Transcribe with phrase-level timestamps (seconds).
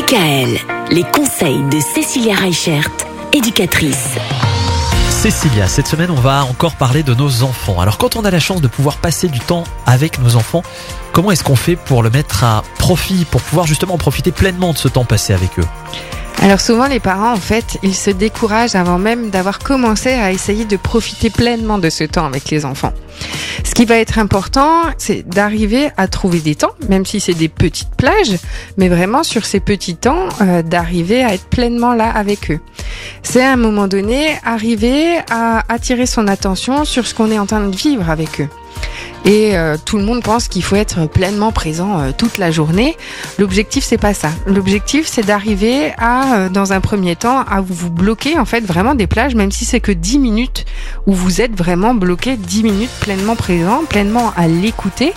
[0.00, 0.56] DKL,
[0.92, 2.88] les conseils de Cécilia Reichert,
[3.34, 4.14] éducatrice.
[5.10, 7.80] Cécilia, cette semaine, on va encore parler de nos enfants.
[7.80, 10.62] Alors, quand on a la chance de pouvoir passer du temps avec nos enfants,
[11.12, 14.78] comment est-ce qu'on fait pour le mettre à profit, pour pouvoir justement profiter pleinement de
[14.78, 15.66] ce temps passé avec eux?
[16.42, 20.64] Alors souvent les parents en fait ils se découragent avant même d'avoir commencé à essayer
[20.64, 22.94] de profiter pleinement de ce temps avec les enfants.
[23.64, 27.48] Ce qui va être important c'est d'arriver à trouver des temps, même si c'est des
[27.48, 28.36] petites plages,
[28.76, 32.60] mais vraiment sur ces petits temps euh, d'arriver à être pleinement là avec eux.
[33.22, 37.46] C'est à un moment donné arriver à attirer son attention sur ce qu'on est en
[37.46, 38.48] train de vivre avec eux
[39.24, 42.96] et euh, tout le monde pense qu'il faut être pleinement présent euh, toute la journée.
[43.38, 44.30] L'objectif c'est pas ça.
[44.46, 48.94] L'objectif c'est d'arriver à euh, dans un premier temps à vous bloquer en fait vraiment
[48.94, 50.64] des plages même si c'est que 10 minutes
[51.06, 55.12] où vous êtes vraiment bloqué 10 minutes pleinement présent, pleinement à l'écouter,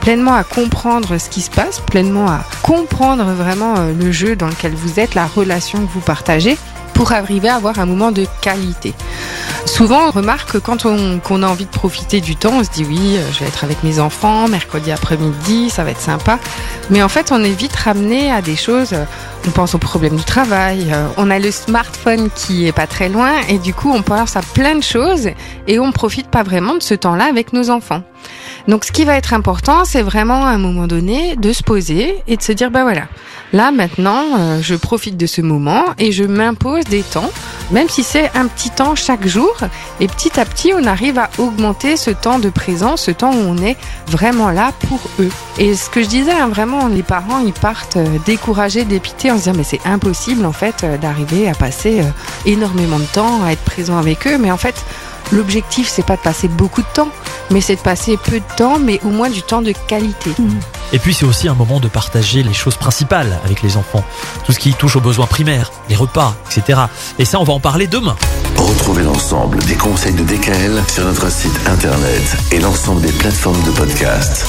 [0.00, 4.74] pleinement à comprendre ce qui se passe, pleinement à comprendre vraiment le jeu dans lequel
[4.74, 6.56] vous êtes, la relation que vous partagez
[6.96, 8.94] pour arriver à avoir un moment de qualité.
[9.66, 12.86] Souvent, on remarque que quand on, a envie de profiter du temps, on se dit
[12.88, 16.38] oui, euh, je vais être avec mes enfants, mercredi après-midi, ça va être sympa.
[16.88, 18.94] Mais en fait, on est vite ramené à des choses.
[18.94, 19.04] Euh,
[19.46, 23.08] on pense aux problèmes du travail, euh, on a le smartphone qui est pas très
[23.08, 25.28] loin et du coup, on pense à plein de choses
[25.68, 28.02] et on profite pas vraiment de ce temps-là avec nos enfants.
[28.68, 32.16] Donc ce qui va être important, c'est vraiment à un moment donné de se poser
[32.26, 33.06] et de se dire, bah voilà,
[33.52, 37.30] là maintenant, euh, je profite de ce moment et je m'impose des temps,
[37.70, 39.54] même si c'est un petit temps chaque jour.
[40.00, 43.38] Et petit à petit, on arrive à augmenter ce temps de présence, ce temps où
[43.38, 43.76] on est
[44.08, 45.30] vraiment là pour eux.
[45.58, 49.34] Et ce que je disais, hein, vraiment, les parents, ils partent euh, découragés, dépités en
[49.34, 52.02] se disant, mais c'est impossible en fait euh, d'arriver à passer
[52.46, 54.38] énormément de temps, à être présent avec eux.
[54.38, 54.74] Mais en fait,
[55.32, 57.08] L'objectif, c'est pas de passer beaucoup de temps,
[57.50, 60.30] mais c'est de passer peu de temps, mais au moins du temps de qualité.
[60.38, 60.60] Mhm.
[60.92, 64.04] Et puis c'est aussi un moment de partager les choses principales avec les enfants,
[64.44, 66.82] tout ce qui touche aux besoins primaires, les repas, etc.
[67.18, 68.16] Et ça, on va en parler demain.
[68.56, 73.70] Retrouvez l'ensemble des conseils de DKL sur notre site internet et l'ensemble des plateformes de
[73.70, 74.46] podcast.